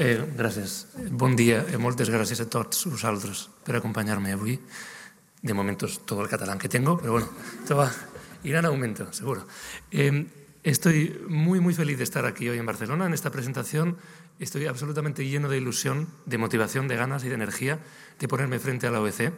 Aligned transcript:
Eh, 0.00 0.16
gràcies. 0.32 0.86
Bon 1.12 1.34
dia 1.36 1.58
i 1.68 1.76
moltes 1.76 2.08
gràcies 2.08 2.40
a 2.40 2.46
tots 2.48 2.86
vosaltres 2.88 3.42
per 3.66 3.74
acompanyar-me 3.76 4.32
avui. 4.32 4.54
De 5.42 5.52
momento 5.52 5.84
es 5.84 5.98
todo 6.08 6.22
el 6.22 6.28
catalán 6.28 6.58
que 6.58 6.70
tengo, 6.70 6.96
pero 6.96 7.12
bueno, 7.12 7.28
esto 7.60 7.76
va, 7.76 7.92
irá 8.42 8.60
en 8.60 8.64
aumento, 8.64 9.12
seguro. 9.12 9.46
Eh, 9.90 10.24
estoy 10.62 11.20
muy, 11.28 11.60
muy 11.60 11.74
feliz 11.74 11.98
de 11.98 12.04
estar 12.04 12.24
aquí 12.24 12.48
hoy 12.48 12.56
en 12.56 12.64
Barcelona 12.64 13.04
en 13.04 13.12
esta 13.12 13.30
presentación. 13.30 13.98
Estoy 14.38 14.64
absolutamente 14.64 15.28
lleno 15.28 15.50
de 15.50 15.58
ilusión, 15.58 16.08
de 16.24 16.38
motivación, 16.38 16.88
de 16.88 16.96
ganas 16.96 17.22
y 17.24 17.28
de 17.28 17.34
energía 17.34 17.78
de 18.18 18.26
ponerme 18.26 18.58
frente 18.58 18.86
a 18.86 18.90
la 18.90 19.02
OEC. 19.02 19.34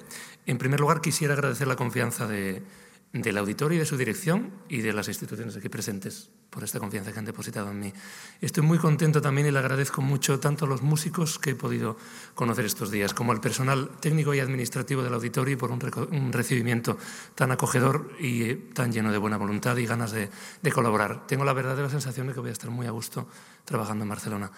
En 0.47 0.59
primer 0.59 0.79
lugar, 0.79 1.01
quisiera 1.01 1.35
agradecer 1.35 1.67
la 1.67 1.75
confianza 1.75 2.29
de, 2.29 2.63
del 3.13 3.37
auditorio 3.37 3.77
y 3.77 3.79
de 3.81 3.87
su 3.87 3.97
dirección 3.97 4.51
y 4.69 4.81
de 4.81 4.93
las 4.93 5.09
instituciones 5.09 5.57
aquí 5.57 5.69
presentes 5.69 6.31
por 6.49 6.65
esta 6.65 6.79
confianza 6.79 7.13
que 7.13 7.19
han 7.19 7.25
depositado 7.25 7.71
en 7.71 7.79
mí. 7.79 7.93
Estoy 8.41 8.63
muy 8.63 8.79
contento 8.79 9.21
también 9.23 9.47
y 9.47 9.51
le 9.51 9.59
agradezco 9.59 10.03
mucho 10.03 10.39
tanto 10.39 10.65
a 10.65 10.69
los 10.69 10.83
músicos 10.83 11.39
que 11.39 11.51
he 11.51 11.55
podido 11.55 11.97
conocer 12.35 12.65
estos 12.65 12.91
días 12.91 13.15
como 13.15 13.33
al 13.33 13.41
personal 13.41 13.91
técnico 14.01 14.35
y 14.35 14.41
administrativo 14.41 15.03
del 15.03 15.15
auditorio 15.15 15.57
por 15.57 15.71
un, 15.71 16.33
recibimiento 16.33 16.99
tan 17.35 17.53
acogedor 17.53 18.13
y 18.19 18.43
eh, 18.45 18.57
tan 18.75 18.93
lleno 18.93 19.13
de 19.13 19.19
buena 19.19 19.37
voluntad 19.37 19.77
y 19.77 19.87
ganas 19.87 20.13
de, 20.13 20.31
colaborar. 20.73 21.27
Tengo 21.27 21.45
la 21.45 21.53
verdadera 21.53 21.91
sensación 21.91 22.27
de 22.27 22.35
que 22.35 22.41
voy 22.41 22.51
a 22.51 22.53
estar 22.53 22.71
muy 22.71 22.87
a 22.87 22.91
gusto 22.91 23.29
trabajando 23.65 24.05
en 24.05 24.09
Barcelona. 24.09 24.51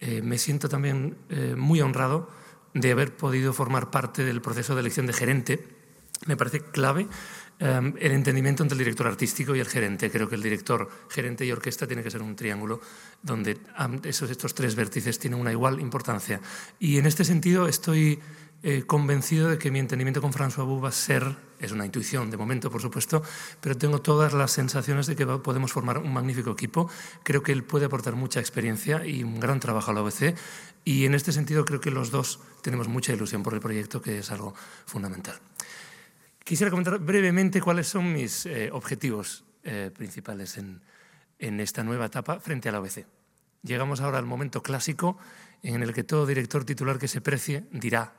Eh, 0.00 0.22
me 0.22 0.38
siento 0.38 0.68
también 0.68 1.16
eh, 1.28 1.54
muy 1.56 1.80
honrado 1.80 2.28
de 2.74 2.92
haber 2.92 3.16
podido 3.16 3.52
formar 3.52 3.90
parte 3.90 4.24
del 4.24 4.42
proceso 4.42 4.74
de 4.74 4.80
elección 4.80 5.06
de 5.06 5.12
gerente. 5.12 5.68
Me 6.26 6.36
parece 6.36 6.60
clave 6.60 7.08
Em, 7.58 7.94
el 7.98 8.12
entendimiento 8.12 8.62
entre 8.62 8.76
el 8.76 8.80
director 8.80 9.06
artístico 9.06 9.56
y 9.56 9.60
el 9.60 9.66
gerente. 9.66 10.10
Creo 10.10 10.28
que 10.28 10.34
el 10.34 10.42
director, 10.42 10.90
gerente 11.08 11.46
y 11.46 11.52
orquesta 11.52 11.86
tiene 11.86 12.02
que 12.02 12.10
ser 12.10 12.20
un 12.20 12.36
triángulo 12.36 12.80
donde 13.22 13.58
esos, 14.04 14.30
estos 14.30 14.54
tres 14.54 14.74
vértices 14.74 15.18
tienen 15.18 15.40
una 15.40 15.52
igual 15.52 15.80
importancia. 15.80 16.40
Y 16.78 16.98
en 16.98 17.06
este 17.06 17.24
sentido 17.24 17.66
estoy 17.66 18.20
eh, 18.62 18.82
convencido 18.86 19.48
de 19.48 19.56
que 19.56 19.70
mi 19.70 19.78
entendimiento 19.78 20.20
con 20.20 20.34
François 20.34 20.66
Bou 20.66 20.82
va 20.82 20.90
a 20.90 20.92
ser, 20.92 21.34
es 21.58 21.72
una 21.72 21.86
intuición 21.86 22.30
de 22.30 22.36
momento, 22.36 22.70
por 22.70 22.82
supuesto, 22.82 23.22
pero 23.62 23.74
tengo 23.74 24.02
todas 24.02 24.34
las 24.34 24.50
sensaciones 24.50 25.06
de 25.06 25.16
que 25.16 25.24
podemos 25.24 25.72
formar 25.72 25.96
un 25.96 26.12
magnífico 26.12 26.50
equipo. 26.50 26.90
Creo 27.22 27.42
que 27.42 27.52
él 27.52 27.64
puede 27.64 27.86
aportar 27.86 28.16
mucha 28.16 28.38
experiencia 28.38 29.06
y 29.06 29.22
un 29.22 29.40
gran 29.40 29.60
trabajo 29.60 29.92
a 29.92 29.94
la 29.94 30.02
OBC. 30.02 30.34
Y 30.84 31.06
en 31.06 31.14
este 31.14 31.32
sentido 31.32 31.64
creo 31.64 31.80
que 31.80 31.90
los 31.90 32.10
dos 32.10 32.38
tenemos 32.60 32.86
mucha 32.86 33.14
ilusión 33.14 33.42
por 33.42 33.54
el 33.54 33.60
proyecto, 33.60 34.02
que 34.02 34.18
es 34.18 34.30
algo 34.30 34.54
fundamental. 34.84 35.40
Quisiera 36.46 36.70
comentar 36.70 37.00
brevemente 37.00 37.60
cuáles 37.60 37.88
son 37.88 38.12
mis 38.12 38.46
eh, 38.46 38.70
objetivos 38.70 39.44
eh, 39.64 39.90
principales 39.92 40.56
en, 40.58 40.80
en, 41.40 41.58
esta 41.58 41.82
nueva 41.82 42.06
etapa 42.06 42.38
frente 42.38 42.68
a 42.68 42.72
la 42.72 42.78
OBC. 42.78 43.04
Llegamos 43.64 44.00
ahora 44.00 44.18
al 44.18 44.26
momento 44.26 44.62
clásico 44.62 45.18
en 45.64 45.82
el 45.82 45.92
que 45.92 46.04
todo 46.04 46.24
director 46.24 46.64
titular 46.64 47.00
que 47.00 47.08
se 47.08 47.20
precie 47.20 47.64
dirá, 47.72 48.14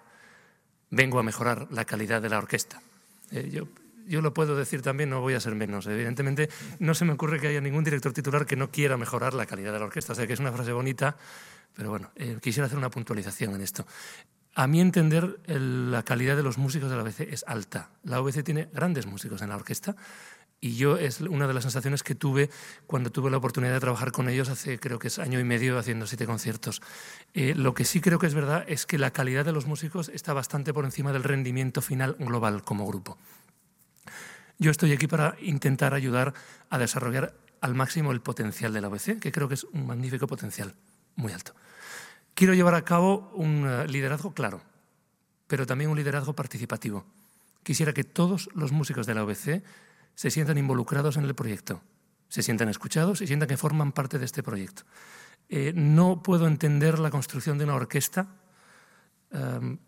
vengo 0.90 1.20
a 1.20 1.24
mejorar 1.24 1.70
la 1.72 1.86
calidad 1.86 2.22
de 2.22 2.28
la 2.28 2.40
orquesta. 2.40 2.82
Eh, 3.32 3.50
yo, 3.50 3.70
yo 4.06 4.22
lo 4.22 4.34
puedo 4.34 4.58
decir 4.58 4.82
también, 4.82 5.10
no 5.10 5.22
voy 5.22 5.36
a 5.36 5.40
ser 5.40 5.56
menos. 5.56 5.88
Evidentemente, 5.88 6.50
no 6.80 6.96
se 6.96 7.06
me 7.06 7.14
ocurre 7.14 7.40
que 7.40 7.48
haya 7.48 7.62
ningún 7.62 7.86
director 7.86 8.12
titular 8.12 8.46
que 8.46 8.58
no 8.58 8.72
quiera 8.72 8.98
mejorar 8.98 9.36
la 9.36 9.46
calidad 9.46 9.72
de 9.72 9.80
la 9.80 9.86
orquesta. 9.86 10.12
O 10.12 10.16
sea, 10.18 10.28
que 10.28 10.34
es 10.34 10.42
una 10.42 10.52
frase 10.52 10.74
bonita, 10.74 11.16
pero 11.74 11.92
bueno, 11.92 12.12
quisiera 12.42 12.66
hacer 12.66 12.78
una 12.78 12.90
puntualización 12.90 13.56
en 13.56 13.62
esto. 13.62 13.88
A 14.58 14.66
mi 14.66 14.82
entender, 14.82 15.40
la 15.46 16.02
calidad 16.02 16.36
de 16.36 16.42
los 16.42 16.58
músicos 16.58 16.90
de 16.90 16.96
la 16.96 17.04
OBC 17.04 17.32
es 17.32 17.46
alta. 17.46 17.92
La 18.04 18.20
OBC 18.20 18.44
tiene 18.44 18.68
grandes 18.74 19.06
músicos 19.06 19.44
en 19.44 19.50
la 19.50 19.56
orquesta 19.56 19.96
y 20.60 20.76
yo 20.78 20.98
es 20.98 21.22
una 21.22 21.46
de 21.46 21.54
las 21.54 21.62
sensaciones 21.62 22.02
que 22.02 22.16
tuve 22.16 22.50
cuando 22.88 23.12
tuve 23.12 23.30
la 23.30 23.38
oportunidad 23.38 23.74
de 23.74 23.80
trabajar 23.80 24.12
con 24.12 24.28
ellos 24.30 24.50
hace 24.50 24.80
creo 24.80 24.98
que 24.98 25.10
es 25.10 25.20
año 25.20 25.40
y 25.40 25.44
medio 25.44 25.78
haciendo 25.78 26.08
siete 26.08 26.26
conciertos. 26.26 26.82
Eh, 27.36 27.54
lo 27.54 27.76
que 27.76 27.86
sí 27.86 28.02
creo 28.02 28.18
que 28.18 28.26
es 28.26 28.34
verdad 28.34 28.66
es 28.68 28.88
que 28.88 28.98
la 28.98 29.12
calidad 29.12 29.46
de 29.46 29.52
los 29.52 29.68
músicos 29.68 30.10
está 30.10 30.34
bastante 30.34 30.74
por 30.74 30.86
encima 30.86 31.14
del 31.14 31.24
rendimiento 31.24 31.84
final 31.84 32.16
global 32.18 32.64
como 32.64 32.88
grupo. 32.88 33.20
Yo 34.58 34.72
estoy 34.72 34.92
aquí 34.92 35.06
para 35.06 35.36
intentar 35.40 35.94
ayudar 35.94 36.34
a 36.72 36.80
desarrollar 36.80 37.36
al 37.62 37.76
máximo 37.76 38.12
el 38.12 38.22
potencial 38.22 38.74
de 38.74 38.82
la 38.82 38.88
OBC, 38.88 39.20
que 39.20 39.32
creo 39.32 39.48
que 39.48 39.54
es 39.54 39.66
un 39.66 39.86
magnífico 39.86 40.26
potencial, 40.26 40.74
muy 41.16 41.32
alto. 41.32 41.54
Quiero 42.38 42.54
llevar 42.54 42.76
a 42.76 42.86
cabo 42.86 43.32
un 43.34 43.66
eh, 43.68 43.88
liderazgo 43.88 44.36
claro, 44.36 44.62
pero 45.48 45.66
también 45.66 45.90
un 45.90 45.98
liderazgo 45.98 46.36
participativo. 46.36 47.04
Quisiera 47.64 47.94
que 47.94 48.04
todos 48.04 48.48
los 48.54 48.72
músicos 48.72 49.08
de 49.08 49.16
la 49.16 49.24
OBC 49.24 49.64
se 50.14 50.30
sientan 50.30 50.60
involucrados 50.60 51.18
en 51.18 51.24
el 51.24 51.34
proyecto, 51.34 51.82
se 52.30 52.44
sientan 52.44 52.70
escuchados 52.70 53.22
y 53.22 53.26
sientan 53.26 53.50
que 53.50 53.58
forman 53.58 53.92
parte 53.92 54.20
de 54.20 54.26
este 54.26 54.44
proyecto. 54.44 54.84
Eh, 55.50 55.74
no 55.76 56.22
puedo 56.22 56.46
entender 56.46 57.00
la 57.00 57.10
construcción 57.10 57.58
de 57.58 57.64
una 57.64 57.74
orquesta 57.74 58.28
um, 59.32 59.80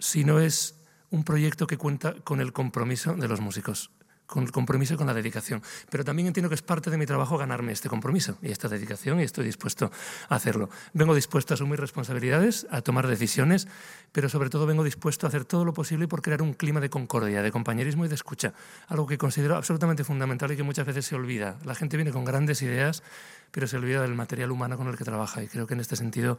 si 0.00 0.24
no 0.24 0.40
es 0.40 0.82
un 1.10 1.22
proyecto 1.22 1.68
que 1.68 1.78
cuenta 1.78 2.16
con 2.24 2.40
el 2.40 2.52
compromiso 2.52 3.14
de 3.14 3.28
los 3.28 3.40
músicos 3.40 3.92
con 4.32 4.44
el 4.44 4.50
compromiso 4.50 4.94
y 4.94 4.96
con 4.96 5.06
la 5.06 5.14
dedicación. 5.14 5.62
Pero 5.90 6.04
también 6.04 6.26
entiendo 6.26 6.48
que 6.48 6.54
es 6.54 6.62
parte 6.62 6.90
de 6.90 6.96
mi 6.96 7.06
trabajo 7.06 7.36
ganarme 7.36 7.72
este 7.72 7.88
compromiso 7.88 8.38
y 8.40 8.50
esta 8.50 8.68
dedicación 8.68 9.20
y 9.20 9.24
estoy 9.24 9.44
dispuesto 9.44 9.90
a 10.28 10.34
hacerlo. 10.34 10.70
Vengo 10.94 11.14
dispuesto 11.14 11.52
a 11.52 11.56
asumir 11.56 11.78
responsabilidades, 11.78 12.66
a 12.70 12.80
tomar 12.80 13.06
decisiones, 13.06 13.68
pero 14.10 14.28
sobre 14.28 14.48
todo 14.48 14.66
vengo 14.66 14.84
dispuesto 14.84 15.26
a 15.26 15.28
hacer 15.28 15.44
todo 15.44 15.64
lo 15.64 15.74
posible 15.74 16.08
por 16.08 16.22
crear 16.22 16.40
un 16.40 16.54
clima 16.54 16.80
de 16.80 16.88
concordia, 16.88 17.42
de 17.42 17.52
compañerismo 17.52 18.06
y 18.06 18.08
de 18.08 18.14
escucha, 18.14 18.54
algo 18.88 19.06
que 19.06 19.18
considero 19.18 19.56
absolutamente 19.56 20.02
fundamental 20.02 20.50
y 20.52 20.56
que 20.56 20.62
muchas 20.62 20.86
veces 20.86 21.04
se 21.04 21.14
olvida. 21.14 21.58
La 21.64 21.74
gente 21.74 21.96
viene 21.96 22.10
con 22.10 22.24
grandes 22.24 22.62
ideas, 22.62 23.02
pero 23.50 23.66
se 23.66 23.76
olvida 23.76 24.00
del 24.00 24.14
material 24.14 24.50
humano 24.50 24.78
con 24.78 24.88
el 24.88 24.96
que 24.96 25.04
trabaja 25.04 25.42
y 25.42 25.48
creo 25.48 25.66
que 25.66 25.74
en 25.74 25.80
este 25.80 25.96
sentido 25.96 26.38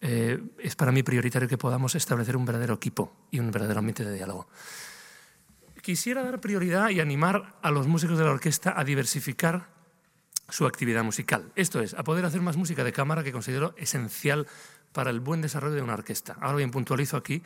eh, 0.00 0.40
es 0.58 0.76
para 0.76 0.92
mí 0.92 1.02
prioritario 1.02 1.48
que 1.48 1.58
podamos 1.58 1.96
establecer 1.96 2.36
un 2.36 2.44
verdadero 2.44 2.74
equipo 2.74 3.12
y 3.32 3.40
un 3.40 3.50
verdadero 3.50 3.80
ambiente 3.80 4.04
de 4.04 4.14
diálogo. 4.14 4.46
Quisiera 5.82 6.22
dar 6.22 6.40
prioridad 6.40 6.90
y 6.90 7.00
animar 7.00 7.56
a 7.60 7.72
los 7.72 7.88
músicos 7.88 8.16
de 8.16 8.24
la 8.24 8.30
orquesta 8.30 8.72
a 8.78 8.84
diversificar 8.84 9.66
su 10.48 10.64
actividad 10.64 11.02
musical. 11.02 11.50
Esto 11.56 11.80
es, 11.80 11.94
a 11.94 12.04
poder 12.04 12.24
hacer 12.24 12.40
más 12.40 12.56
música 12.56 12.84
de 12.84 12.92
cámara 12.92 13.24
que 13.24 13.32
considero 13.32 13.74
esencial 13.76 14.46
para 14.92 15.10
el 15.10 15.18
buen 15.18 15.40
desarrollo 15.40 15.74
de 15.74 15.82
una 15.82 15.94
orquesta. 15.94 16.36
Ahora 16.40 16.58
bien, 16.58 16.70
puntualizo 16.70 17.16
aquí 17.16 17.42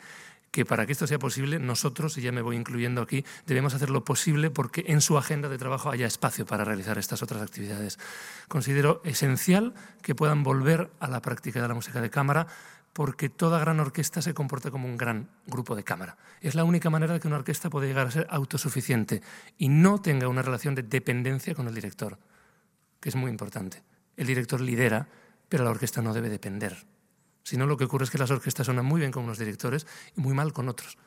que 0.51 0.65
para 0.65 0.85
que 0.85 0.91
esto 0.91 1.07
sea 1.07 1.17
posible, 1.17 1.57
nosotros, 1.57 2.15
y 2.17 2.21
ya 2.21 2.31
me 2.31 2.43
voy 2.43 2.55
incluyendo 2.55 3.01
aquí, 3.01 3.25
debemos 3.47 3.73
hacer 3.73 3.89
lo 3.89 4.03
posible 4.03 4.51
porque 4.51 4.85
en 4.87 5.01
su 5.01 5.17
agenda 5.17 5.49
de 5.49 5.57
trabajo 5.57 5.89
haya 5.89 6.05
espacio 6.05 6.45
para 6.45 6.63
realizar 6.63 6.99
estas 6.99 7.23
otras 7.23 7.41
actividades. 7.41 7.97
Considero 8.47 9.01
esencial 9.03 9.73
que 10.03 10.13
puedan 10.13 10.43
volver 10.43 10.91
a 10.99 11.07
la 11.07 11.23
práctica 11.23 11.59
de 11.59 11.67
la 11.67 11.73
música 11.73 12.01
de 12.01 12.11
cámara 12.11 12.47
porque 12.97 13.29
toda 13.29 13.59
gran 13.59 13.79
orquesta 13.79 14.23
se 14.23 14.33
comporta 14.33 14.71
como 14.71 14.87
un 14.87 14.97
gran 14.97 15.29
grupo 15.45 15.75
de 15.75 15.83
cámara. 15.83 16.17
Es 16.41 16.55
la 16.55 16.63
única 16.63 16.89
manera 16.89 17.13
de 17.13 17.19
que 17.19 17.27
una 17.27 17.37
orquesta 17.37 17.69
pueda 17.69 17.85
llegar 17.85 18.07
a 18.07 18.11
ser 18.11 18.25
autosuficiente 18.27 19.21
y 19.59 19.69
no 19.69 20.01
tenga 20.01 20.27
una 20.27 20.41
relación 20.41 20.73
de 20.73 20.81
dependencia 20.81 21.53
con 21.53 21.67
el 21.67 21.75
director, 21.75 22.17
que 22.99 23.09
es 23.09 23.15
muy 23.15 23.29
importante. 23.29 23.83
El 24.15 24.25
director 24.25 24.61
lidera, 24.61 25.07
pero 25.47 25.63
la 25.63 25.69
orquesta 25.69 26.01
no 26.01 26.11
debe 26.11 26.27
depender. 26.27 26.87
Si 27.43 27.55
no, 27.55 27.67
lo 27.67 27.77
que 27.77 27.83
ocurre 27.83 28.05
es 28.05 28.09
que 28.09 28.17
las 28.17 28.31
orquestas 28.31 28.65
suenan 28.65 28.85
muy 28.85 28.99
bien 28.99 29.11
con 29.11 29.25
unos 29.25 29.37
directores 29.37 29.85
y 30.15 30.21
muy 30.21 30.33
mal 30.33 30.51
con 30.51 30.67
otros. 30.67 30.97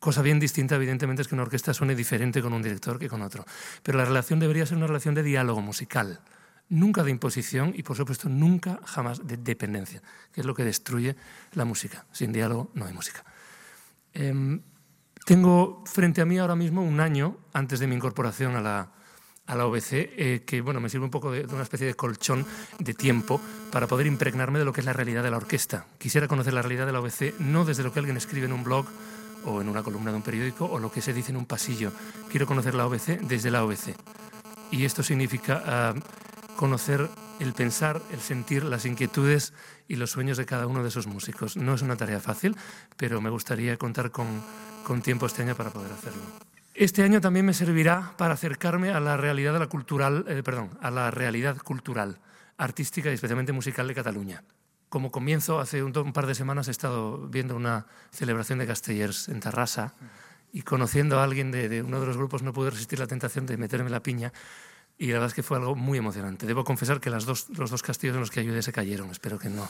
Cosa 0.00 0.20
bien 0.20 0.38
distinta, 0.38 0.74
evidentemente, 0.74 1.22
es 1.22 1.28
que 1.28 1.34
una 1.34 1.44
orquesta 1.44 1.72
suene 1.72 1.94
diferente 1.94 2.42
con 2.42 2.52
un 2.52 2.60
director 2.60 2.98
que 2.98 3.08
con 3.08 3.22
otro. 3.22 3.46
Pero 3.82 3.96
la 3.96 4.04
relación 4.04 4.40
debería 4.40 4.66
ser 4.66 4.76
una 4.76 4.88
relación 4.88 5.14
de 5.14 5.22
diálogo 5.22 5.62
musical 5.62 6.20
nunca 6.70 7.02
de 7.02 7.10
imposición 7.10 7.72
y, 7.74 7.82
por 7.82 7.96
supuesto, 7.96 8.28
nunca 8.28 8.80
jamás 8.84 9.26
de 9.26 9.36
dependencia, 9.36 10.02
que 10.32 10.40
es 10.40 10.46
lo 10.46 10.54
que 10.54 10.64
destruye 10.64 11.16
la 11.52 11.64
música. 11.64 12.06
Sin 12.12 12.32
diálogo 12.32 12.70
no 12.74 12.86
hay 12.86 12.92
música. 12.92 13.24
Em, 14.12 14.60
tengo 15.24 15.84
frente 15.86 16.20
a 16.20 16.24
mí 16.24 16.38
ahora 16.38 16.56
mismo 16.56 16.82
un 16.82 17.00
año 17.00 17.36
antes 17.52 17.80
de 17.80 17.86
mi 17.86 17.94
incorporación 17.94 18.56
a 18.56 18.60
la, 18.60 18.90
a 19.46 19.54
la 19.54 19.66
OBC, 19.66 19.92
eh, 19.92 20.42
que 20.46 20.60
bueno, 20.60 20.80
me 20.80 20.88
sirve 20.88 21.04
un 21.04 21.10
poco 21.10 21.30
de, 21.30 21.44
de, 21.44 21.54
una 21.54 21.62
especie 21.62 21.86
de 21.86 21.94
colchón 21.94 22.46
de 22.78 22.94
tiempo 22.94 23.40
para 23.70 23.86
poder 23.86 24.06
impregnarme 24.06 24.58
de 24.58 24.64
lo 24.64 24.72
que 24.72 24.80
es 24.80 24.86
la 24.86 24.92
realidad 24.92 25.22
de 25.22 25.30
la 25.30 25.36
orquesta. 25.36 25.86
Quisiera 25.98 26.28
conocer 26.28 26.52
la 26.52 26.62
realidad 26.62 26.86
de 26.86 26.92
la 26.92 27.00
OBC 27.00 27.38
no 27.40 27.64
desde 27.64 27.82
lo 27.82 27.92
que 27.92 27.98
alguien 27.98 28.16
escribe 28.16 28.46
en 28.46 28.52
un 28.52 28.64
blog 28.64 28.86
o 29.44 29.60
en 29.60 29.68
una 29.68 29.82
columna 29.82 30.10
de 30.10 30.16
un 30.16 30.22
periódico 30.22 30.66
o 30.66 30.78
lo 30.78 30.90
que 30.90 31.00
se 31.00 31.12
dice 31.12 31.30
en 31.30 31.36
un 31.36 31.46
pasillo. 31.46 31.92
Quiero 32.30 32.46
conocer 32.46 32.74
la 32.74 32.86
OBC 32.86 33.20
desde 33.20 33.50
la 33.50 33.64
OBC. 33.64 33.94
Y 34.70 34.84
esto 34.84 35.02
significa 35.02 35.94
uh, 35.94 36.00
conocer 36.58 37.08
el 37.38 37.52
pensar, 37.52 38.02
el 38.10 38.18
sentir, 38.18 38.64
las 38.64 38.84
inquietudes 38.84 39.54
y 39.86 39.94
los 39.94 40.10
sueños 40.10 40.36
de 40.36 40.44
cada 40.44 40.66
uno 40.66 40.82
de 40.82 40.88
esos 40.88 41.06
músicos. 41.06 41.56
No 41.56 41.74
es 41.74 41.82
una 41.82 41.96
tarea 41.96 42.18
fácil, 42.18 42.56
pero 42.96 43.20
me 43.20 43.30
gustaría 43.30 43.76
contar 43.76 44.10
con, 44.10 44.42
con 44.82 45.00
tiempo 45.00 45.26
este 45.26 45.42
año 45.42 45.54
para 45.54 45.70
poder 45.70 45.92
hacerlo. 45.92 46.20
Este 46.74 47.04
año 47.04 47.20
también 47.20 47.46
me 47.46 47.54
servirá 47.54 48.12
para 48.18 48.34
acercarme 48.34 48.90
a 48.90 48.98
la 48.98 49.16
realidad 49.16 49.52
de 49.52 49.60
la 49.60 49.68
cultural, 49.68 50.24
eh, 50.26 50.42
perdón, 50.42 50.70
a 50.82 50.90
la 50.90 51.12
realidad 51.12 51.56
cultural, 51.58 52.18
artística 52.56 53.08
y 53.08 53.14
especialmente 53.14 53.52
musical 53.52 53.86
de 53.86 53.94
Cataluña. 53.94 54.42
Como 54.88 55.12
comienzo, 55.12 55.60
hace 55.60 55.84
un, 55.84 55.92
par 55.92 56.26
de 56.26 56.34
semanas 56.34 56.66
he 56.66 56.72
estado 56.72 57.28
viendo 57.28 57.54
una 57.54 57.86
celebración 58.10 58.58
de 58.58 58.66
Castellers 58.66 59.28
en 59.28 59.38
Tarrasa 59.38 59.94
y 60.52 60.62
conociendo 60.62 61.20
a 61.20 61.24
alguien 61.24 61.52
de, 61.52 61.68
de 61.68 61.82
uno 61.82 62.00
de 62.00 62.06
los 62.06 62.16
grupos 62.16 62.42
no 62.42 62.52
pude 62.52 62.70
resistir 62.70 62.98
la 62.98 63.06
tentación 63.06 63.46
de 63.46 63.56
meterme 63.56 63.90
la 63.90 64.02
piña 64.02 64.32
y 65.00 65.06
la 65.06 65.14
verdad 65.14 65.28
es 65.28 65.34
que 65.34 65.44
fue 65.44 65.56
algo 65.56 65.76
muy 65.76 65.96
emocionante. 65.96 66.44
Debo 66.44 66.64
confesar 66.64 67.00
que 67.00 67.08
las 67.08 67.24
dos, 67.24 67.46
los 67.56 67.70
dos 67.70 67.82
castillos 67.82 68.14
en 68.14 68.20
los 68.20 68.32
que 68.32 68.40
ayudé 68.40 68.62
se 68.62 68.72
cayeron. 68.72 69.10
Espero 69.10 69.38
que 69.38 69.48
no, 69.48 69.68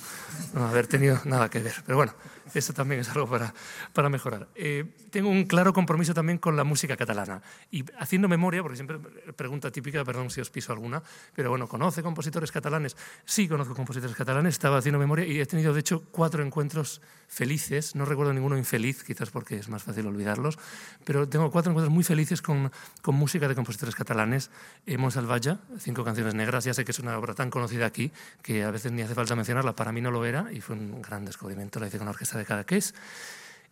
no 0.55 0.67
haber 0.67 0.87
tenido 0.87 1.21
nada 1.27 1.51
que 1.51 1.59
ver. 1.59 1.75
Pero 1.85 1.99
bueno, 1.99 2.15
eso 2.55 2.73
también 2.73 3.03
es 3.03 3.11
algo 3.11 3.29
para, 3.29 3.53
para 3.93 4.09
mejorar. 4.09 4.49
Eh, 4.55 4.87
tengo 5.11 5.29
un 5.29 5.45
claro 5.45 5.75
compromiso 5.75 6.15
también 6.15 6.39
con 6.39 6.57
la 6.57 6.65
música 6.65 6.97
catalana. 6.97 7.43
Y 7.71 7.85
haciendo 7.99 8.27
memoria, 8.27 8.63
porque 8.63 8.77
siempre 8.77 8.99
pregunta 9.37 9.71
típica, 9.71 10.03
perdón 10.03 10.31
si 10.31 10.41
os 10.41 10.49
piso 10.49 10.73
alguna, 10.73 11.03
pero 11.35 11.51
bueno, 11.51 11.69
¿conoce 11.69 12.03
compositores 12.03 12.51
catalanes? 12.51 12.97
Sí, 13.27 13.49
conozco 13.49 13.75
compositores 13.75 14.17
catalanes. 14.17 14.55
Estaba 14.55 14.79
haciendo 14.79 14.99
memoria 14.99 15.27
y 15.27 15.41
he 15.41 15.47
tenido, 15.47 15.75
de 15.75 15.81
hecho, 15.81 16.05
cuatro 16.11 16.43
encuentros 16.43 17.03
felices. 17.27 17.95
No 17.95 18.07
recuerdo 18.07 18.33
ninguno 18.33 18.57
infeliz, 18.57 19.05
quizás 19.05 19.29
porque 19.29 19.59
es 19.59 19.69
más 19.69 19.83
fácil 19.83 20.07
olvidarlos. 20.07 20.59
Pero 21.05 21.29
tengo 21.29 21.51
cuatro 21.51 21.71
encuentros 21.71 21.93
muy 21.93 22.03
felices 22.03 22.41
con, 22.41 22.73
con 23.03 23.15
música 23.15 23.47
de 23.47 23.55
compositores 23.55 23.95
catalanes. 23.95 24.51
Hemos 24.87 25.18
Salvalla, 25.19 25.59
Cinco 25.81 26.05
canciones 26.05 26.35
negras. 26.35 26.63
Ya 26.63 26.73
sé 26.73 26.85
que 26.85 26.93
es 26.93 27.01
una 27.01 27.19
obra 27.19 27.35
tan 27.35 27.51
conocida 27.51 27.87
aquí 27.87 28.13
que 28.41 28.63
a 28.63 28.71
veces 28.71 28.93
ni 28.93 29.03
hace 29.03 29.17
falta 29.17 29.35
mencionarla. 29.35 29.75
Para 29.75 29.91
mí 29.91 30.01
no 30.01 30.13
lo 30.13 30.25
era 30.25 30.47
y 30.53 30.61
fue 30.61 30.77
un 30.77 31.03
gran 31.03 31.25
descubrimiento. 31.25 31.81
La 31.81 31.89
hice 31.89 31.99
con 31.99 32.05
la 32.05 32.13
orquesta 32.13 32.39
de 32.39 32.45
Cadaqués. 32.45 32.95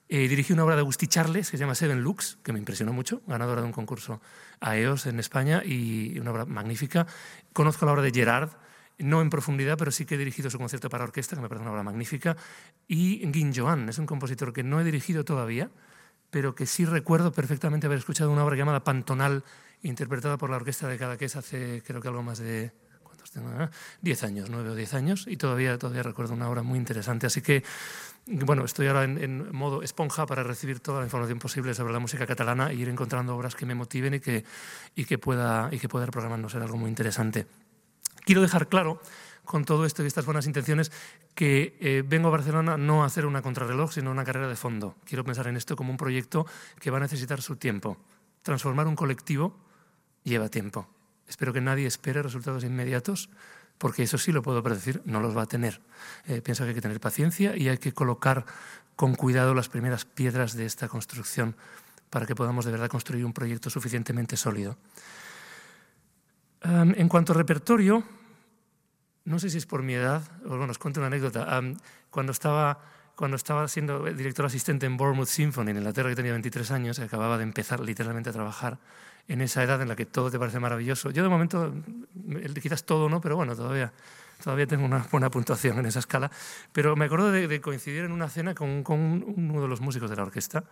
Eh, 0.09 0.27
dirigí 0.27 0.53
una 0.53 0.65
obra 0.65 0.75
de 0.75 0.81
Agustí 0.81 1.07
Charles 1.07 1.49
que 1.49 1.57
se 1.57 1.61
llama 1.61 1.77
Seven 1.77 2.01
Lux, 2.01 2.39
que 2.43 2.53
me 2.53 2.59
impresionó 2.59 2.93
mucho, 2.93 3.23
ganadora 3.29 3.61
de 3.61 3.69
un 3.69 3.73
concurso 3.73 4.21
a 4.59 4.77
EOS 4.77 5.07
en 5.07 5.21
España 5.21 5.63
y 5.65 6.19
una 6.19 6.33
obra 6.33 6.47
magnífica. 6.47 7.07
Conozco 7.53 7.87
la 7.87 7.93
obra 7.93 8.03
de 8.03 8.11
Gerard, 8.11 8.51
no 8.99 9.23
en 9.23 9.31
profundidad, 9.31 9.79
pero 9.79 9.93
sí 9.93 10.05
que 10.05 10.17
he 10.17 10.19
dirigido 10.19 10.51
su 10.51 10.59
concierto 10.59 10.89
para 10.89 11.05
orquesta, 11.05 11.37
que 11.37 11.43
me 11.43 11.49
parece 11.49 11.63
una 11.63 11.71
obra 11.71 11.85
magnífica. 11.85 12.37
Y 12.89 13.25
Guin 13.25 13.53
es 13.89 13.99
un 13.99 14.07
compositor 14.07 14.53
que 14.53 14.65
no 14.65 14.81
he 14.81 14.85
dirigido 14.85 15.25
todavía, 15.25 15.71
pero 16.31 16.57
que 16.57 16.67
sí 16.67 16.85
recuerdo 16.85 17.31
perfectamente 17.31 17.87
haber 17.87 18.01
escuchado 18.01 18.33
una 18.33 18.45
obra 18.45 18.57
llamada 18.57 18.83
Pantonal 18.83 19.45
interpretada 19.87 20.37
por 20.37 20.51
la 20.51 20.57
orquesta 20.57 20.89
de 20.89 20.99
Cadaqués 20.99 21.37
hace 21.37 21.83
creo 21.87 22.01
que 22.01 22.09
algo 22.09 22.23
más 22.23 22.39
de 22.39 22.73
¿cuántos 23.03 23.31
tengo? 23.31 23.51
10 24.03 24.23
ah, 24.23 24.27
años, 24.27 24.51
9 24.51 24.71
o 24.71 24.75
10 24.75 24.95
años, 24.95 25.27
y 25.29 25.37
todavía, 25.37 25.79
todavía 25.79 26.03
recuerdo 26.03 26.35
una 26.35 26.49
obra 26.49 26.63
muy 26.63 26.79
interesante. 26.79 27.27
Así 27.27 27.41
que, 27.41 27.63
bueno, 28.27 28.65
estoy 28.65 28.89
ahora 28.89 29.05
en, 29.05 29.19
en, 29.19 29.55
modo 29.55 29.83
esponja 29.83 30.27
para 30.27 30.43
recibir 30.43 30.81
toda 30.81 31.01
la 31.01 31.07
información 31.07 31.39
posible 31.39 31.75
sobre 31.75 31.93
la 31.93 32.01
música 32.01 32.27
catalana 32.27 32.71
e 32.71 32.75
ir 32.75 32.89
encontrando 32.89 33.37
obras 33.37 33.55
que 33.55 33.67
me 33.67 33.75
motiven 33.75 34.15
y 34.15 34.21
que, 34.21 34.45
y 34.95 35.05
que, 35.05 35.19
pueda, 35.19 35.69
y 35.73 35.79
que 35.79 35.89
pueda 35.89 36.07
ser 36.49 36.63
algo 36.63 36.77
muy 36.77 36.89
interesante. 36.89 37.47
Quiero 38.25 38.43
dejar 38.43 38.69
claro 38.69 39.01
con 39.45 39.65
todo 39.65 39.87
esto 39.87 40.03
y 40.03 40.09
estas 40.09 40.27
buenas 40.27 40.47
intenciones 40.47 40.91
que 41.35 41.77
eh, 41.81 42.03
vengo 42.05 42.29
a 42.29 42.33
Barcelona 42.33 42.77
no 42.77 43.05
a 43.05 43.07
hacer 43.07 43.25
una 43.25 43.41
contrarreloj, 43.41 43.93
sino 43.93 44.11
una 44.11 44.25
carrera 44.25 44.49
de 44.49 44.57
fondo. 44.57 44.97
Quiero 45.05 45.23
pensar 45.23 45.47
en 45.47 45.57
esto 45.57 45.77
como 45.77 45.93
un 45.93 45.97
proyecto 45.97 46.45
que 46.81 46.91
va 46.91 46.99
a 46.99 47.01
necesitar 47.01 47.41
su 47.41 47.57
tiempo. 47.57 47.97
Transformar 48.43 48.89
un 48.89 48.97
colectivo 48.97 49.66
lleva 50.31 50.49
tiempo. 50.49 50.89
Espero 51.29 51.53
que 51.53 51.61
nadie 51.61 51.87
espere 51.87 52.23
resultados 52.23 52.65
inmediatos, 52.65 53.31
porque 53.79 54.03
eso 54.03 54.19
sí 54.19 54.33
lo 54.33 54.43
puedo 54.43 54.63
predecir, 54.63 55.03
no 55.05 55.21
los 55.21 55.37
va 55.37 55.43
a 55.43 55.47
tener. 55.47 55.81
Eh, 56.27 56.41
pienso 56.43 56.65
que 56.65 56.71
hay 56.71 56.75
que 56.75 56.81
tener 56.81 57.01
paciencia 57.01 57.57
y 57.57 57.69
hay 57.69 57.79
que 57.79 57.93
colocar 57.93 58.45
con 58.97 59.15
cuidado 59.15 59.55
las 59.55 59.69
primeras 59.69 60.05
piedras 60.05 60.55
de 60.55 60.67
esta 60.67 60.89
construcción 60.89 61.57
para 62.11 62.27
que 62.27 62.35
podamos 62.35 62.65
de 62.65 62.73
verdad 62.73 62.89
construir 62.89 63.25
un 63.25 63.33
proyecto 63.33 63.71
suficientemente 63.71 64.37
sólido. 64.37 64.77
Um, 66.65 66.95
en 66.97 67.09
cuanto 67.09 67.33
a 67.33 67.37
repertorio, 67.37 68.03
no 69.25 69.39
sé 69.39 69.51
si 69.51 69.59
es 69.59 69.67
por 69.67 69.83
mi 69.83 69.95
edad, 69.95 70.23
bueno, 70.45 70.71
os 70.71 70.79
cuento 70.79 71.01
una 71.01 71.09
anécdota. 71.09 71.59
Um, 71.59 71.77
cuando 72.11 72.33
estaba 72.33 72.81
cuando 73.17 73.37
estaba 73.37 73.67
siendo 73.67 74.05
director 74.05 74.45
asistente 74.45 74.85
en 74.85 74.99
Bournemouth 74.99 75.29
Symphony 75.29 75.71
en 75.71 75.79
Inglaterra, 75.79 76.11
que 76.11 76.17
tenía 76.17 76.33
23 76.33 76.71
años, 76.71 76.99
acababa 76.99 77.39
de 77.39 77.45
empezar 77.45 77.81
literalmente 77.81 78.29
a 78.29 78.33
trabajar 78.33 78.79
en 79.29 79.41
esa 79.41 79.63
edad 79.63 79.81
en 79.83 79.89
la 79.89 79.97
que 79.97 80.07
todo 80.07 80.31
te 80.31 80.39
parece 80.39 80.61
maravilloso. 80.61 81.11
Yo 81.11 81.23
de 81.23 81.29
momento, 81.29 81.75
quizás 82.61 82.85
todo 82.85 83.09
no, 83.09 83.21
pero 83.21 83.37
bueno, 83.37 83.57
todavía, 83.57 83.93
todavía 84.43 84.67
tengo 84.67 84.85
una 84.85 85.07
buena 85.11 85.31
puntuación 85.31 85.79
en 85.79 85.87
esa 85.87 85.99
escala. 85.99 86.31
Pero 86.73 86.95
me 86.97 87.07
acuerdo 87.07 87.33
de, 87.33 87.61
coincidir 87.61 88.05
en 88.05 88.13
una 88.13 88.29
cena 88.29 88.55
con, 88.55 88.85
uno 88.89 89.63
de 89.63 89.69
los 89.69 89.81
músicos 89.81 90.11
de 90.11 90.17
la 90.17 90.23
orquesta. 90.23 90.65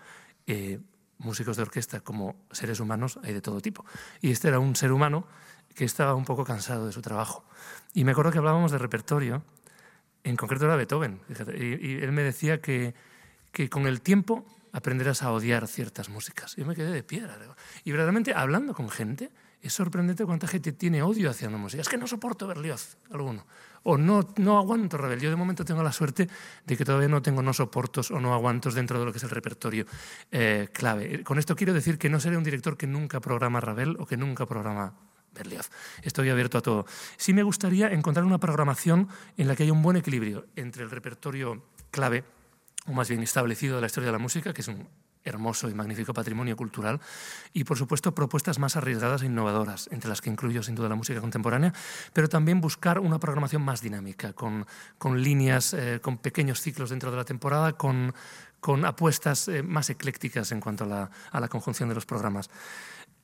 Eh, 0.46 0.78
músicos 1.18 1.56
de 1.56 1.62
orquesta 1.62 2.00
como 2.00 2.36
seres 2.50 2.80
humanos 2.80 3.18
hay 3.22 3.32
de 3.32 3.40
todo 3.40 3.60
tipo. 3.60 3.84
Y 4.20 4.30
este 4.30 4.48
era 4.48 4.58
un 4.58 4.76
ser 4.76 4.92
humano 4.92 5.26
que 5.74 5.84
estaba 5.84 6.14
un 6.14 6.24
poco 6.24 6.44
cansado 6.44 6.86
de 6.86 6.92
su 6.92 7.02
trabajo. 7.02 7.44
Y 7.92 8.04
me 8.04 8.12
acuerdo 8.12 8.30
que 8.30 8.38
hablábamos 8.38 8.70
de 8.70 8.78
repertorio, 8.78 9.42
en 10.22 10.36
concreto 10.36 10.66
era 10.66 10.76
Beethoven. 10.76 11.20
y, 11.58 11.96
él 11.96 12.12
me 12.12 12.22
decía 12.22 12.60
que 12.60 12.94
con 13.70 13.86
el 13.86 14.00
tiempo 14.00 14.44
aprenderás 14.74 15.22
a 15.22 15.30
odiar 15.30 15.68
ciertas 15.68 16.08
músicas. 16.08 16.56
Yo 16.56 16.66
me 16.66 16.74
quedé 16.74 16.90
de 16.90 17.04
piedra. 17.04 17.38
Y 17.84 17.92
verdaderamente, 17.92 18.34
hablando 18.34 18.74
con 18.74 18.90
gente, 18.90 19.30
es 19.62 19.72
sorprendente 19.72 20.26
cuánta 20.26 20.48
gente 20.48 20.72
tiene 20.72 21.00
odio 21.00 21.30
hacia 21.30 21.48
una 21.48 21.58
música. 21.58 21.80
Es 21.80 21.88
que 21.88 21.96
no 21.96 22.08
soporto 22.08 22.48
Berlioz, 22.48 22.98
alguno. 23.12 23.46
O 23.84 23.96
no, 23.96 24.28
no 24.36 24.58
aguanto 24.58 24.98
Ravel. 24.98 25.20
Yo 25.20 25.30
de 25.30 25.36
momento 25.36 25.64
tengo 25.64 25.82
la 25.82 25.92
suerte 25.92 26.28
de 26.66 26.76
que 26.76 26.84
todavía 26.84 27.08
no 27.08 27.22
tengo 27.22 27.40
no 27.40 27.52
soportos 27.52 28.10
o 28.10 28.18
no 28.18 28.34
aguantos 28.34 28.74
dentro 28.74 28.98
de 28.98 29.06
lo 29.06 29.12
que 29.12 29.18
es 29.18 29.24
el 29.24 29.30
repertorio 29.30 29.86
eh, 30.32 30.68
clave. 30.72 31.22
Con 31.22 31.38
esto 31.38 31.54
quiero 31.54 31.72
decir 31.72 31.96
que 31.96 32.10
no 32.10 32.18
seré 32.18 32.36
un 32.36 32.44
director 32.44 32.76
que 32.76 32.88
nunca 32.88 33.20
programa 33.20 33.60
Ravel 33.60 33.96
o 34.00 34.06
que 34.06 34.16
nunca 34.16 34.44
programa 34.44 34.92
Berlioz. 35.32 35.70
Estoy 36.02 36.30
abierto 36.30 36.58
a 36.58 36.62
todo. 36.62 36.84
Sí 37.16 37.32
me 37.32 37.44
gustaría 37.44 37.92
encontrar 37.92 38.26
una 38.26 38.38
programación 38.38 39.08
en 39.36 39.46
la 39.46 39.54
que 39.54 39.62
haya 39.62 39.72
un 39.72 39.82
buen 39.82 39.96
equilibrio 39.96 40.46
entre 40.56 40.82
el 40.82 40.90
repertorio 40.90 41.62
clave 41.92 42.24
o 42.86 42.92
más 42.92 43.08
bien 43.08 43.22
establecido 43.22 43.76
de 43.76 43.80
la 43.80 43.86
historia 43.86 44.08
de 44.08 44.12
la 44.12 44.18
música, 44.18 44.52
que 44.52 44.60
es 44.60 44.68
un 44.68 44.88
hermoso 45.24 45.70
y 45.70 45.74
magnífico 45.74 46.12
patrimonio 46.12 46.56
cultural, 46.56 47.00
y 47.52 47.64
por 47.64 47.78
supuesto 47.78 48.14
propuestas 48.14 48.58
más 48.58 48.76
arriesgadas 48.76 49.22
e 49.22 49.26
innovadoras, 49.26 49.88
entre 49.90 50.10
las 50.10 50.20
que 50.20 50.30
incluyo 50.30 50.62
sin 50.62 50.74
duda 50.74 50.88
la 50.88 50.94
música 50.94 51.20
contemporánea, 51.20 51.72
pero 52.12 52.28
también 52.28 52.60
buscar 52.60 53.00
una 53.00 53.18
programación 53.18 53.62
más 53.62 53.80
dinámica, 53.80 54.34
con, 54.34 54.66
con 54.98 55.22
líneas, 55.22 55.72
eh, 55.72 56.00
con 56.02 56.18
pequeños 56.18 56.60
ciclos 56.60 56.90
dentro 56.90 57.10
de 57.10 57.16
la 57.16 57.24
temporada, 57.24 57.72
con, 57.72 58.14
con 58.60 58.84
apuestas 58.84 59.48
eh, 59.48 59.62
más 59.62 59.88
eclécticas 59.88 60.52
en 60.52 60.60
cuanto 60.60 60.84
a 60.84 60.86
la, 60.86 61.10
a 61.30 61.40
la 61.40 61.48
conjunción 61.48 61.88
de 61.88 61.94
los 61.94 62.04
programas. 62.04 62.50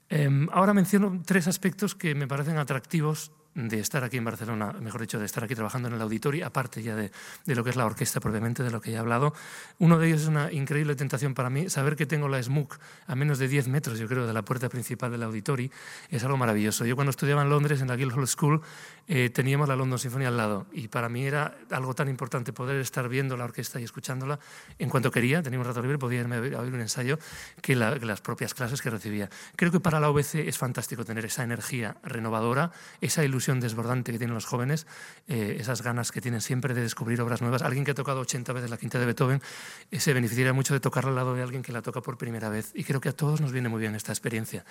Eh, 0.08 0.28
ahora 0.52 0.72
menciono 0.72 1.22
tres 1.24 1.46
aspectos 1.46 1.94
que 1.94 2.14
me 2.14 2.26
parecen 2.26 2.58
atractivos 2.58 3.30
de 3.54 3.80
estar 3.80 4.04
aquí 4.04 4.16
en 4.16 4.24
Barcelona, 4.24 4.72
mejor 4.80 5.00
dicho, 5.00 5.18
de 5.18 5.26
estar 5.26 5.42
aquí 5.42 5.54
trabajando 5.54 5.88
en 5.88 5.94
el 5.94 6.00
auditorio, 6.00 6.46
aparte 6.46 6.82
ya 6.82 6.94
de, 6.94 7.10
de, 7.44 7.54
lo 7.54 7.64
que 7.64 7.70
es 7.70 7.76
la 7.76 7.84
orquesta 7.84 8.20
propiamente, 8.20 8.62
de 8.62 8.70
lo 8.70 8.80
que 8.80 8.92
ya 8.92 8.98
he 8.98 9.00
hablado. 9.00 9.34
Uno 9.78 9.98
de 9.98 10.06
ellos 10.06 10.22
es 10.22 10.28
una 10.28 10.52
increíble 10.52 10.94
tentación 10.94 11.34
para 11.34 11.50
mí, 11.50 11.68
saber 11.68 11.96
que 11.96 12.06
tengo 12.06 12.28
la 12.28 12.40
SMUC 12.40 12.78
a 13.06 13.14
menos 13.16 13.38
de 13.38 13.48
10 13.48 13.68
metros, 13.68 13.98
yo 13.98 14.06
creo, 14.06 14.26
de 14.26 14.32
la 14.32 14.42
puerta 14.42 14.68
principal 14.68 15.10
del 15.10 15.24
auditorio, 15.24 15.70
es 16.10 16.22
algo 16.22 16.36
maravilloso. 16.36 16.84
Yo 16.84 16.94
cuando 16.94 17.10
estudiaba 17.10 17.42
en 17.42 17.50
Londres, 17.50 17.80
en 17.80 17.88
la 17.88 17.96
Guildhall 17.96 18.28
School, 18.28 18.60
eh, 19.08 19.30
teníamos 19.30 19.68
la 19.68 19.74
London 19.74 19.98
Symphony 19.98 20.26
al 20.26 20.36
lado 20.36 20.66
y 20.72 20.86
para 20.86 21.08
mí 21.08 21.24
era 21.24 21.56
algo 21.70 21.94
tan 21.94 22.08
importante 22.08 22.52
poder 22.52 22.80
estar 22.80 23.08
viendo 23.08 23.36
la 23.36 23.44
orquesta 23.44 23.80
y 23.80 23.84
escuchándola 23.84 24.38
en 24.78 24.88
cuanto 24.88 25.10
quería, 25.10 25.42
tenía 25.42 25.58
un 25.58 25.64
rato 25.64 25.82
libre, 25.82 25.98
podía 25.98 26.20
irme 26.20 26.36
a 26.36 26.60
oír 26.60 26.72
un 26.72 26.80
ensayo, 26.80 27.18
que, 27.60 27.74
la, 27.74 27.98
que 27.98 28.06
las 28.06 28.20
propias 28.20 28.54
clases 28.54 28.80
que 28.80 28.90
recibía. 28.90 29.28
Creo 29.56 29.72
que 29.72 29.80
para 29.80 29.98
la 29.98 30.08
OBC 30.10 30.36
es 30.36 30.56
fantástico 30.56 31.04
tener 31.04 31.24
esa 31.24 31.42
energía 31.42 31.96
renovadora, 32.04 32.70
esa 33.00 33.24
ilusión 33.24 33.39
desbordante 33.40 34.12
que 34.12 34.18
tienen 34.18 34.34
los 34.34 34.44
jóvenes, 34.44 34.86
eh, 35.26 35.56
esas 35.58 35.82
ganas 35.82 36.12
que 36.12 36.20
tienen 36.20 36.40
siempre 36.40 36.74
de 36.74 36.82
descubrir 36.82 37.20
obras 37.20 37.40
nuevas. 37.40 37.62
Alguien 37.62 37.84
que 37.84 37.92
ha 37.92 37.94
tocado 37.94 38.20
80 38.20 38.52
veces 38.52 38.70
la 38.70 38.76
quinta 38.76 38.98
de 38.98 39.06
Beethoven 39.06 39.42
eh, 39.90 40.00
se 40.00 40.12
beneficiaría 40.12 40.52
mucho 40.52 40.74
de 40.74 40.80
tocar 40.80 41.06
al 41.06 41.14
lado 41.14 41.34
de 41.34 41.42
alguien 41.42 41.62
que 41.62 41.72
la 41.72 41.82
toca 41.82 42.00
por 42.02 42.18
primera 42.18 42.48
vez. 42.48 42.72
Y 42.74 42.84
creo 42.84 43.00
que 43.00 43.08
a 43.08 43.12
todos 43.12 43.40
nos 43.40 43.52
viene 43.52 43.68
muy 43.68 43.80
bien 43.80 43.94
esta 43.94 44.12
experiencia. 44.12 44.64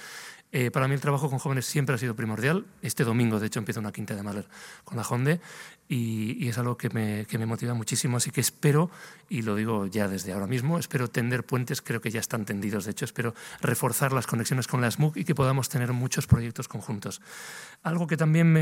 Eh, 0.51 0.71
para 0.71 0.87
mí 0.87 0.93
el 0.93 1.01
trabajo 1.01 1.29
con 1.29 1.39
jóvenes 1.39 1.65
siempre 1.65 1.95
ha 1.95 1.97
sido 1.97 2.15
primordial. 2.15 2.65
Este 2.81 3.03
domingo, 3.03 3.39
de 3.39 3.47
hecho, 3.47 3.59
empiezo 3.59 3.79
una 3.79 3.91
quinta 3.91 4.15
de 4.15 4.23
Mahler 4.23 4.47
con 4.83 4.97
la 4.97 5.03
Honde 5.03 5.41
y, 5.87 6.43
y 6.43 6.49
es 6.49 6.57
algo 6.57 6.77
que 6.77 6.89
me, 6.89 7.25
que 7.25 7.37
me 7.37 7.45
motiva 7.45 7.73
muchísimo. 7.73 8.17
Así 8.17 8.31
que 8.31 8.41
espero, 8.41 8.91
y 9.27 9.41
lo 9.41 9.55
digo 9.55 9.87
ya 9.87 10.07
desde 10.07 10.33
ahora 10.33 10.47
mismo, 10.47 10.77
espero 10.77 11.09
tender 11.09 11.43
puentes, 11.43 11.81
creo 11.81 11.99
que 11.99 12.11
ya 12.11 12.19
están 12.19 12.45
tendidos, 12.45 12.85
de 12.85 12.91
hecho, 12.91 13.05
espero 13.05 13.33
reforzar 13.61 14.13
las 14.13 14.27
conexiones 14.27 14.67
con 14.67 14.81
la 14.81 14.91
SMUC 14.91 15.17
y 15.17 15.23
que 15.25 15.35
podamos 15.35 15.69
tener 15.69 15.91
muchos 15.93 16.27
proyectos 16.27 16.67
conjuntos. 16.67 17.21
Algo 17.81 18.07
que 18.07 18.17
también 18.17 18.51
me 18.51 18.58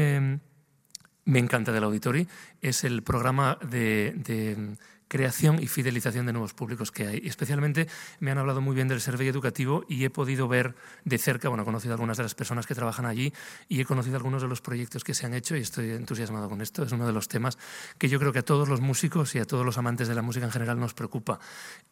me, 1.25 1.39
encanta 1.39 1.71
del 1.71 1.83
Auditori 1.83 2.27
es 2.61 2.83
el 2.83 3.03
programa 3.03 3.57
de, 3.61 4.75
creación 5.07 5.61
y 5.61 5.67
fidelización 5.67 6.25
de 6.25 6.33
nuevos 6.33 6.53
públicos 6.53 6.91
que 6.91 7.07
hay. 7.07 7.21
Especialmente 7.25 7.87
me 8.19 8.31
han 8.31 8.37
hablado 8.37 8.61
muy 8.61 8.75
bien 8.75 8.87
del 8.87 9.01
servicio 9.01 9.31
educativo 9.31 9.85
y 9.87 10.03
he 10.03 10.09
podido 10.09 10.47
ver 10.47 10.75
de 11.05 11.17
cerca, 11.17 11.49
bueno, 11.49 11.63
he 11.63 11.65
conocido 11.65 11.93
a 11.93 11.95
algunas 11.95 12.17
de 12.17 12.23
las 12.23 12.35
personas 12.35 12.67
que 12.67 12.75
trabajan 12.75 13.05
allí 13.05 13.33
y 13.67 13.81
he 13.81 13.85
conocido 13.85 14.17
algunos 14.17 14.41
de 14.41 14.47
los 14.47 14.61
proyectos 14.61 15.03
que 15.03 15.13
se 15.13 15.25
han 15.25 15.33
hecho 15.33 15.55
y 15.55 15.61
estoy 15.61 15.91
entusiasmado 15.91 16.49
con 16.49 16.61
esto. 16.61 16.83
Es 16.83 16.91
uno 16.91 17.07
de 17.07 17.13
los 17.13 17.27
temas 17.27 17.57
que 17.97 18.09
yo 18.09 18.19
creo 18.19 18.33
que 18.33 18.39
a 18.39 18.45
todos 18.45 18.67
los 18.67 18.81
músicos 18.81 19.35
y 19.35 19.39
a 19.39 19.45
todos 19.45 19.65
los 19.65 19.77
amantes 19.77 20.07
de 20.07 20.15
la 20.15 20.21
música 20.21 20.45
en 20.45 20.51
general 20.51 20.79
nos 20.79 20.93
preocupa, 20.93 21.39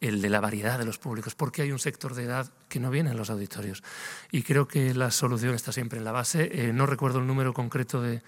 el 0.00 0.20
de 0.20 0.30
la 0.30 0.40
variedad 0.40 0.78
de 0.78 0.84
los 0.84 0.98
públicos, 0.98 1.34
porque 1.34 1.62
hay 1.62 1.72
un 1.72 1.78
sector 1.78 2.14
de 2.14 2.24
edad 2.24 2.50
que 2.68 2.80
no 2.80 2.90
viene 2.90 3.10
en 3.10 3.16
los 3.16 3.30
auditorios. 3.30 3.82
Y 4.30 4.42
creo 4.42 4.68
que 4.68 4.94
la 4.94 5.10
solución 5.10 5.54
está 5.54 5.72
siempre 5.72 5.98
en 5.98 6.04
la 6.04 6.12
base. 6.12 6.50
Eh, 6.52 6.72
no 6.72 6.86
recuerdo 6.86 7.18
el 7.18 7.26
número 7.26 7.52
concreto 7.52 8.02
de 8.02 8.22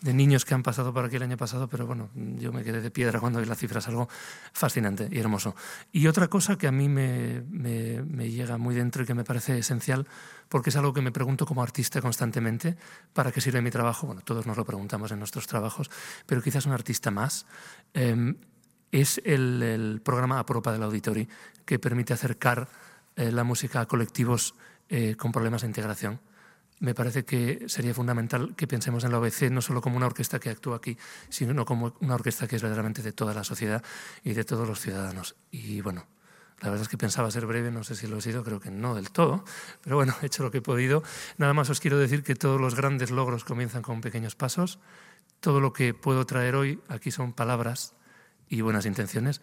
de 0.00 0.14
niños 0.14 0.44
que 0.44 0.54
han 0.54 0.62
pasado 0.62 0.92
por 0.94 1.04
aquí 1.04 1.16
el 1.16 1.22
año 1.22 1.36
pasado, 1.36 1.68
pero 1.68 1.86
bueno, 1.86 2.08
yo 2.14 2.52
me 2.52 2.64
quedé 2.64 2.80
de 2.80 2.90
piedra 2.90 3.20
cuando 3.20 3.40
vi 3.40 3.46
las 3.46 3.58
cifras, 3.58 3.86
algo 3.88 4.08
fascinante 4.52 5.08
y 5.10 5.18
hermoso. 5.18 5.54
Y 5.92 6.06
otra 6.06 6.28
cosa 6.28 6.56
que 6.56 6.66
a 6.66 6.72
mí 6.72 6.88
me, 6.88 7.42
me, 7.42 8.30
llega 8.30 8.56
muy 8.56 8.74
dentro 8.74 9.02
y 9.02 9.06
que 9.06 9.14
me 9.14 9.24
parece 9.24 9.58
esencial, 9.58 10.06
porque 10.48 10.70
es 10.70 10.76
algo 10.76 10.94
que 10.94 11.02
me 11.02 11.12
pregunto 11.12 11.44
como 11.44 11.62
artista 11.62 12.00
constantemente, 12.00 12.76
¿para 13.12 13.30
qué 13.30 13.40
sirve 13.40 13.60
mi 13.60 13.70
trabajo? 13.70 14.06
Bueno, 14.06 14.22
todos 14.22 14.46
nos 14.46 14.56
lo 14.56 14.64
preguntamos 14.64 15.12
en 15.12 15.18
nuestros 15.18 15.46
trabajos, 15.46 15.90
pero 16.26 16.40
quizás 16.40 16.66
un 16.66 16.72
artista 16.72 17.10
más. 17.10 17.46
Em, 17.92 18.36
es 18.92 19.20
el, 19.24 19.62
el, 19.62 20.00
programa 20.02 20.40
Apropa 20.40 20.72
del 20.72 20.82
Auditori, 20.82 21.28
que 21.64 21.78
permite 21.78 22.12
acercar 22.12 22.68
eh, 23.16 23.30
la 23.30 23.44
música 23.44 23.80
a 23.80 23.86
colectivos 23.86 24.54
eh, 24.88 25.14
con 25.16 25.30
problemas 25.30 25.60
de 25.60 25.68
integración 25.68 26.20
me 26.80 26.94
parece 26.94 27.24
que 27.24 27.64
sería 27.68 27.94
fundamental 27.94 28.54
que 28.56 28.66
pensemos 28.66 29.04
en 29.04 29.12
la 29.12 29.18
OBC 29.18 29.50
no 29.50 29.60
solo 29.60 29.80
como 29.80 29.96
una 29.96 30.06
orquesta 30.06 30.40
que 30.40 30.50
actúa 30.50 30.76
aquí, 30.76 30.96
sino 31.28 31.64
como 31.64 31.94
una 32.00 32.14
orquesta 32.14 32.48
que 32.48 32.56
es 32.56 32.62
verdaderamente 32.62 33.02
de 33.02 33.12
toda 33.12 33.34
la 33.34 33.44
sociedad 33.44 33.84
y 34.24 34.32
de 34.32 34.44
todos 34.44 34.66
los 34.66 34.80
ciudadanos. 34.80 35.36
Y 35.50 35.82
bueno, 35.82 36.06
la 36.60 36.70
verdad 36.70 36.82
es 36.82 36.88
que 36.88 36.96
pensaba 36.96 37.30
ser 37.30 37.46
breve, 37.46 37.70
no 37.70 37.84
sé 37.84 37.94
si 37.94 38.06
lo 38.06 38.16
he 38.16 38.22
sido, 38.22 38.42
creo 38.42 38.60
que 38.60 38.70
no 38.70 38.94
del 38.94 39.10
todo, 39.10 39.44
pero 39.82 39.96
bueno, 39.96 40.14
he 40.22 40.26
hecho 40.26 40.42
lo 40.42 40.50
que 40.50 40.58
he 40.58 40.62
podido. 40.62 41.02
Nada 41.36 41.52
más 41.52 41.68
os 41.68 41.80
quiero 41.80 41.98
decir 41.98 42.22
que 42.22 42.34
todos 42.34 42.60
los 42.60 42.74
grandes 42.74 43.10
logros 43.10 43.44
comienzan 43.44 43.82
con 43.82 44.00
pequeños 44.00 44.34
pasos. 44.34 44.78
Todo 45.40 45.60
lo 45.60 45.72
que 45.72 45.94
puedo 45.94 46.24
traer 46.26 46.54
hoy 46.54 46.80
aquí 46.88 47.10
son 47.10 47.32
palabras 47.32 47.94
y 48.48 48.62
buenas 48.62 48.84
intenciones 48.84 49.42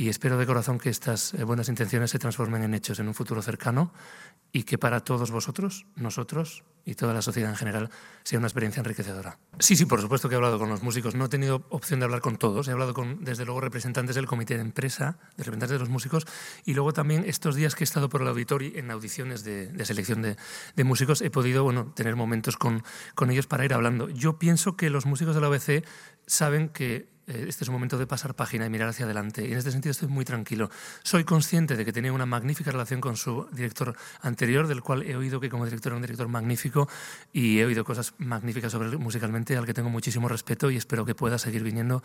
y 0.00 0.08
espero 0.08 0.38
de 0.38 0.46
corazón 0.46 0.78
que 0.78 0.90
estas 0.90 1.34
eh, 1.34 1.42
buenas 1.42 1.68
intenciones 1.68 2.12
se 2.12 2.20
transformen 2.20 2.62
en 2.62 2.72
hechos 2.72 3.00
en 3.00 3.08
un 3.08 3.14
futuro 3.14 3.42
cercano 3.42 3.92
y 4.52 4.62
que 4.62 4.78
para 4.78 5.00
todos 5.00 5.32
vosotros, 5.32 5.86
nosotros 5.96 6.62
y 6.84 6.94
toda 6.94 7.12
la 7.12 7.20
sociedad 7.20 7.50
en 7.50 7.56
general 7.56 7.90
sea 8.22 8.38
una 8.38 8.46
experiencia 8.46 8.78
enriquecedora. 8.78 9.40
Sí, 9.58 9.74
sí, 9.74 9.86
por 9.86 10.00
supuesto 10.00 10.28
que 10.28 10.36
he 10.36 10.36
hablado 10.36 10.56
con 10.60 10.68
los 10.68 10.84
músicos. 10.84 11.16
No 11.16 11.24
he 11.24 11.28
tenido 11.28 11.66
opción 11.70 11.98
de 11.98 12.04
hablar 12.04 12.20
con 12.20 12.36
todos. 12.36 12.68
He 12.68 12.70
hablado 12.70 12.94
con, 12.94 13.24
desde 13.24 13.44
luego, 13.44 13.60
representantes 13.60 14.14
del 14.14 14.26
comité 14.26 14.54
de 14.54 14.60
empresa, 14.60 15.18
de 15.36 15.42
representantes 15.42 15.70
de 15.70 15.78
los 15.80 15.88
músicos, 15.88 16.26
y 16.64 16.74
luego 16.74 16.92
también 16.92 17.24
estos 17.26 17.56
días 17.56 17.74
que 17.74 17.82
he 17.82 17.84
estado 17.84 18.08
por 18.08 18.22
el 18.22 18.28
auditorio 18.28 18.70
en 18.76 18.92
audiciones 18.92 19.42
de, 19.42 19.84
selección 19.84 20.22
de, 20.22 20.36
de, 20.76 20.84
músicos, 20.84 21.22
he 21.22 21.30
podido 21.30 21.64
bueno, 21.64 21.92
tener 21.96 22.14
momentos 22.14 22.56
con, 22.56 22.84
con 23.16 23.32
ellos 23.32 23.48
para 23.48 23.64
ir 23.64 23.74
hablando. 23.74 24.08
Yo 24.10 24.38
pienso 24.38 24.76
que 24.76 24.90
los 24.90 25.06
músicos 25.06 25.34
de 25.34 25.40
la 25.40 25.48
OBC 25.48 25.84
saben 26.26 26.68
que 26.68 27.17
este 27.28 27.64
es 27.64 27.68
un 27.68 27.74
momento 27.74 27.98
de 27.98 28.06
pasar 28.06 28.34
página 28.34 28.66
y 28.66 28.70
mirar 28.70 28.88
hacia 28.88 29.04
adelante. 29.04 29.46
Y 29.46 29.52
en 29.52 29.58
este 29.58 29.70
sentido 29.70 29.90
estoy 29.90 30.08
muy 30.08 30.24
tranquilo. 30.24 30.70
Soy 31.02 31.24
consciente 31.24 31.76
de 31.76 31.84
que 31.84 31.92
tenía 31.92 32.12
una 32.12 32.26
magnífica 32.26 32.70
relación 32.70 33.00
con 33.00 33.16
su 33.16 33.46
director 33.52 33.96
anterior, 34.22 34.66
del 34.66 34.82
cual 34.82 35.02
he 35.02 35.16
oído 35.16 35.40
que 35.40 35.50
como 35.50 35.64
director 35.64 35.90
era 35.90 35.96
un 35.96 36.02
director 36.02 36.28
magnífico 36.28 36.88
y 37.32 37.58
he 37.58 37.66
oído 37.66 37.84
cosas 37.84 38.14
magníficas 38.18 38.72
sobre 38.72 38.88
él 38.88 38.98
musicalmente, 38.98 39.56
al 39.56 39.66
que 39.66 39.74
tengo 39.74 39.90
muchísimo 39.90 40.28
respeto 40.28 40.70
y 40.70 40.76
espero 40.76 41.04
que 41.04 41.14
pueda 41.14 41.38
seguir 41.38 41.62
viniendo 41.62 42.02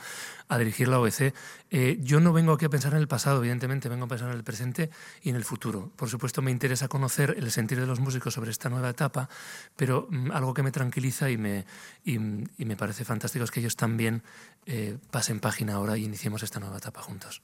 a 0.50 0.58
dirigir 0.58 0.88
la 0.88 1.00
OEC. 1.00 1.34
Eh, 1.72 2.00
yo 2.02 2.20
no 2.20 2.34
vengo 2.34 2.54
aquí 2.54 2.66
a 2.66 2.70
pensar 2.70 2.94
en 2.94 3.00
el 3.00 3.08
pasado, 3.08 3.40
evidentemente, 3.40 3.90
vengo 3.90 4.06
a 4.06 4.08
pensar 4.08 4.30
en 4.30 4.36
el 4.36 4.44
presente 4.44 4.90
y 5.22 5.30
en 5.30 5.36
el 5.36 5.46
futuro. 5.46 5.92
Por 5.96 6.10
supuesto, 6.10 6.42
me 6.42 6.52
interesa 6.52 6.88
conocer 6.88 7.36
el 7.38 7.52
sentir 7.52 7.80
de 7.80 7.88
los 7.88 8.00
músicos 8.00 8.34
sobre 8.34 8.52
esta 8.52 8.70
nueva 8.70 8.90
etapa, 8.90 9.30
pero 9.76 10.08
mm, 10.10 10.32
algo 10.32 10.54
que 10.54 10.64
me 10.64 10.72
tranquiliza 10.72 11.30
y 11.30 11.38
me, 11.38 11.66
y, 12.04 12.20
me 12.20 12.76
parece 12.76 13.06
fantástico 13.06 13.46
es 13.46 13.52
que 13.52 13.60
ellos 13.60 13.76
también 13.76 14.24
eh, 14.66 14.98
pasen 15.14 15.40
página 15.40 15.76
ahora 15.76 15.96
y 15.96 16.06
iniciemos 16.06 16.42
esta 16.42 16.60
nueva 16.60 16.78
etapa 16.80 17.04
juntos. 17.04 17.44